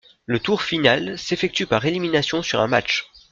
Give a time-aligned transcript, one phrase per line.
[0.25, 3.05] Le tour final s'effectue par élimination sur un match.